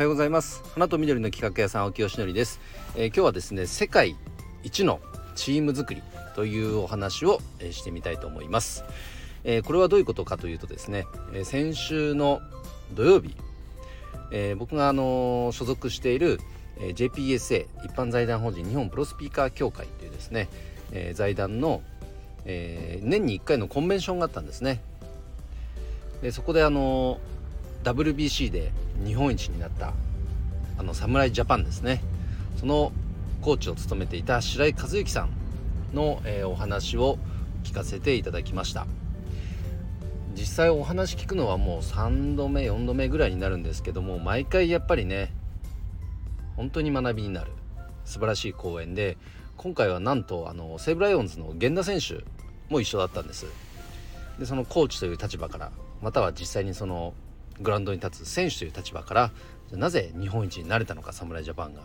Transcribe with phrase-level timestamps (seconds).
[0.00, 0.62] はようございます。
[0.72, 2.58] 花と緑の企画屋さん青木よしのりです、
[2.96, 4.16] えー、今日はですね世界
[4.62, 4.98] 一の
[5.34, 6.02] チーム作り
[6.34, 8.82] というお話を、えー、してみたいと思います、
[9.44, 11.04] えー、これはどういうことかというとですね、
[11.34, 12.40] え先週の
[12.94, 13.36] 土曜日、
[14.32, 16.40] え僕があの所属している、
[16.78, 20.48] え JPSA 一般財団法人日本プロスピーカー協会というですね、
[20.92, 21.82] え財団の、
[22.46, 24.80] え年に1回のコンベンションがあったんですね。
[26.22, 27.20] でそこであの
[27.84, 28.72] WBC で
[29.04, 29.94] 日本一になった
[30.78, 32.02] あの侍ジャパンですね。
[32.56, 32.92] その
[33.42, 35.30] コーチを務めていた白井和幸さん
[35.94, 37.18] の、えー、お話を
[37.64, 38.86] 聞かせていただきました。
[40.34, 45.32] 実際お話聞くのはもう3度目4度目ぐらいになるんですけども毎回やっぱりね
[46.56, 47.50] 本当に学びになる
[48.04, 49.18] 素晴らしい講演で
[49.56, 52.24] 今回はなんとあの西武ライオンズの源田選手
[52.72, 53.46] も一緒だったんです。
[54.38, 57.12] でそのコーチという立場からまたは実際にその
[57.60, 59.32] グラウンドに立つ選手という立場から
[59.72, 61.82] なぜ日本一になれたのか侍ジャパンが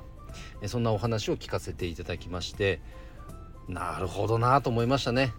[0.68, 2.82] そんなお話を聞かせていただきまして
[3.68, 5.34] なるほどなと思いましたね。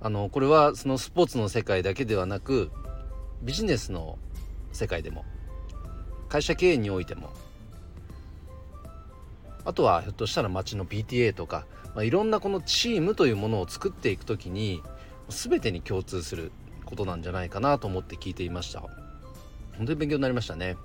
[0.00, 2.70] あのこれはそのスポーツの世界だけではなく
[3.42, 4.18] ビジネスの
[4.72, 5.24] 世界でも
[6.28, 7.30] 会社経営においても
[9.64, 14.82] あとはひょっとしたら町の PTA とか、まあ、いろんなこのチームというものを作っていく時に
[15.30, 16.52] 全てに共通する
[16.84, 18.80] ことなんじゃないかなと思って聞いていました。
[19.76, 20.76] 本当に勉強になりましたね。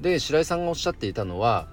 [0.00, 1.66] で白井さんがおっしゃっていたのは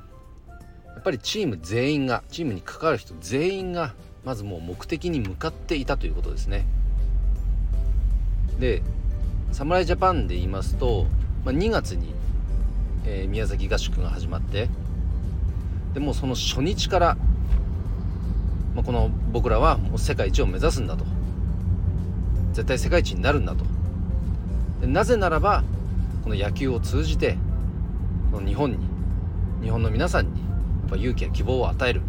[0.96, 6.66] やっぱりチーム全員がチームに関わる人全員がまずもう目的に向かっていたということですね。
[8.60, 8.82] で
[9.52, 11.06] 侍ジャパンで言いますと、
[11.44, 12.14] まあ、2月に、
[13.06, 14.70] えー、宮崎合宿が始まって
[15.94, 17.18] でもその初日から、
[18.74, 21.06] まあ、この僕らはもう世界一を目指すんだと。
[22.56, 23.66] 絶対世界一になるんだと。
[24.88, 25.66] なぜならば
[26.24, 27.38] この野球を通じて
[28.32, 28.78] この日本に
[29.62, 30.48] 日本の皆さんにや
[30.88, 32.02] っぱ勇気や希望を与える。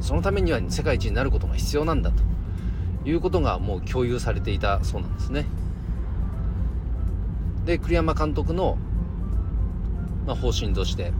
[0.00, 2.20] そのためには世界一になることが必要なんだと。
[3.04, 5.46] いうことがもう共有されていたそうなんですね。
[7.64, 8.78] で栗山監督の、
[10.26, 11.12] まあ、方針として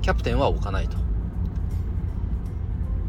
[0.00, 0.96] キャプテンは置かないと。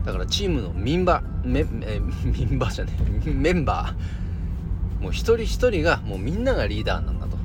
[0.05, 2.93] だからチームのメンバーメンバーじゃね
[3.25, 4.20] メンバー。
[5.01, 7.37] もう一人一人がもうみんながリーダーなんだと。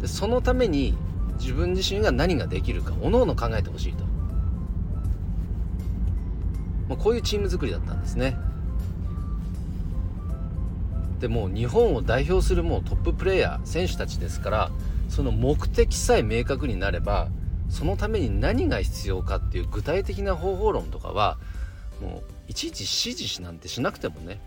[0.00, 0.94] でそのために
[1.38, 4.04] 自分自身が何ができるかおのおの考えてほしいと、
[6.88, 8.36] まあ、こういうチーム作りだったんですね。
[11.20, 14.70] でも日本を代表するもうトッププレーヤー選手たちですから
[15.08, 17.28] その目的さえ明確になれば
[17.70, 21.38] そのために何が必要かっていう具体的な方法論とかは
[22.00, 24.40] もういちいち指示しなんてしなくてもね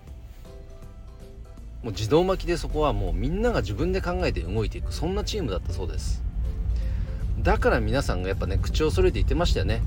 [1.85, 6.23] もう自動巻きでそこはもうみんなが自分で考えて動いていくそんなチームだったそうです。
[7.43, 9.83] だから皆さんがやっぱね口を揃えて言ってましたよね。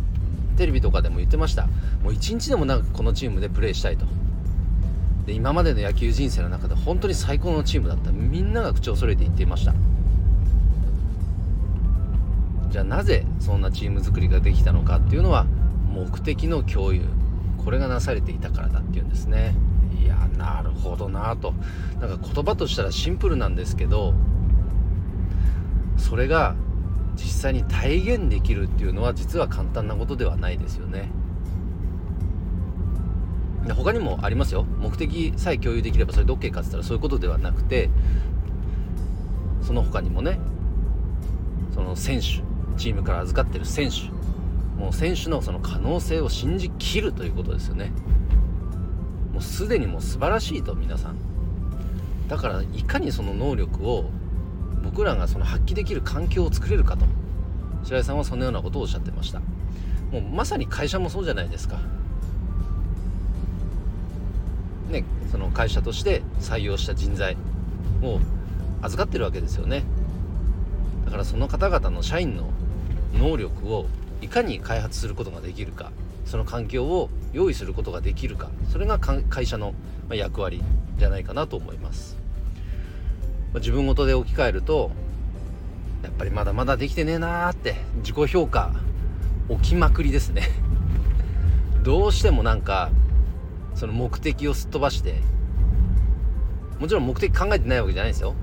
[0.57, 1.67] テレビとかでも言ってました。
[2.05, 4.07] もう一日でも長くこのチームでプレーしたいと。
[5.27, 8.13] で今までの野球人生の中で本当に最高のチームだった。
[8.13, 9.75] みんなが口を揃えて言っていました。
[12.71, 15.47] じゃあなぜそんなチーム作りができたのかっていうのは
[15.93, 17.03] 目的の共有。
[17.65, 19.57] これがなされていたからだっていうんですね。
[19.93, 21.55] いやなるほどなと。
[22.01, 24.15] なんか言葉としたらシンプルなんですけど
[25.97, 26.55] それが
[27.17, 31.11] 実際に体現できるっていうのは実は簡単なことではないですよね。
[33.75, 34.65] 他にもありますよ。
[34.65, 37.91] 目的さえ共有できればそれで OK かって言ったらそういうことではなくて
[39.63, 40.39] その他にもね
[41.75, 42.43] その選手
[42.79, 44.11] チームから預かってる選手
[44.81, 47.93] もう選手のその可能性を信じきるということですよね。
[49.39, 51.17] もうすでにもう素晴らしいと皆さん。
[52.27, 54.11] だからいかにその能力を
[54.83, 57.07] 僕らがその発揮できる環境を作れるかと。
[57.85, 59.39] 白井さんはそのようなことをおっしゃってました。
[60.11, 61.79] もうまさに会社もそうじゃないですか。
[64.91, 67.37] ねその会社として採用した人材
[68.03, 68.19] を
[68.83, 69.85] 預かってるわけですよね。
[71.05, 72.51] だからその方々の社員の
[73.15, 73.87] 能力を
[74.21, 75.93] いかに開発することができるか。
[76.29, 79.75] その環境を用意することができるかそれが会社の
[80.11, 80.63] 役割
[80.99, 82.19] じゃないかなと思います。
[83.55, 84.91] 自分ごとで置き換えると
[86.03, 88.73] やっぱりまだまだできてねえなーって自己評価
[89.49, 90.43] 起きまくりですね。
[91.83, 92.91] どうしてもなんか
[93.75, 95.23] その目的をすっ飛ばして
[96.79, 98.35] もちろん目的考えてないわけじゃないですよ。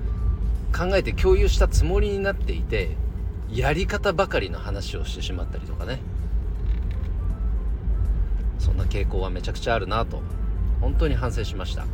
[0.76, 2.96] 考えて共有したつもりになっていて
[3.48, 6.00] やり方ばかりの話をしてしまったりとかね。
[8.58, 10.22] そんな傾向はめちゃくちゃあるなと
[10.80, 11.86] 本当に反省しました。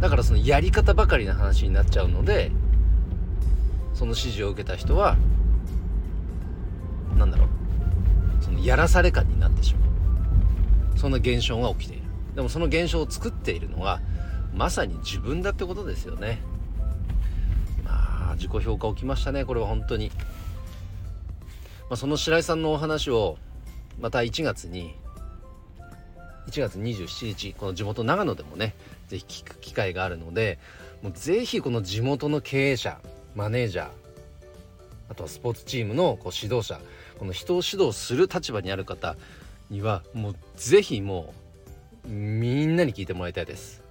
[0.00, 2.50] だからそのやり方ばかりの話になっちゃうので
[3.94, 5.16] その指示を受けた人は
[7.16, 7.48] 何だろう
[8.44, 10.98] そのやらされ感になってしまう。
[10.98, 12.02] そんな現象が起きている。
[12.34, 14.00] でもその現象を作っているのは
[14.54, 16.40] まさに自分だってことですよね。
[17.84, 20.10] まあ自己評価起きましたねこれは本当に、
[21.88, 23.38] まあ、その白井さんのお話を
[24.00, 24.94] また1月に
[26.48, 28.74] 1月27日この地元長野でもね
[29.08, 30.58] 是非聞く機会があるので
[31.02, 33.00] もう是非この地元の経営者
[33.34, 33.88] マネージャー
[35.08, 36.80] あとはスポーツチームのこう指導者
[37.18, 39.16] この人を指導する立場にある方
[39.70, 41.32] にはもう是非も
[42.04, 43.82] うみんなに聞いてもらいたいです。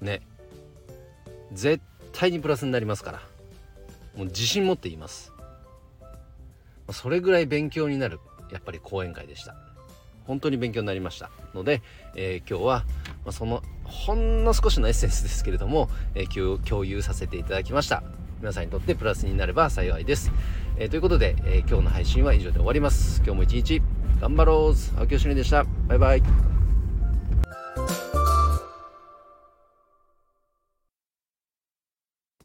[0.00, 0.22] ね。
[1.52, 1.82] 絶
[2.12, 3.18] 対にプラスになりますから。
[4.16, 5.32] もう自信持って言います。
[6.92, 8.20] それぐらい勉強になる。
[8.50, 9.54] やっぱり講演会でした。
[10.24, 11.30] 本当に勉強になりました。
[11.54, 11.82] ので、
[12.14, 12.84] えー、今日は、
[13.24, 18.02] ま、そのほんの少しのエッセンスですけれども、えー、共有させていただきました。
[18.40, 20.30] 皆さんにとってプラスになれば幸いです、
[20.76, 23.22] えー、ということで、え今日の配信は以上で終わります。
[23.24, 23.82] 今日も一日
[24.20, 24.98] 頑張ろう。
[24.98, 25.64] 青木よしでした。
[25.88, 26.57] バイバイ。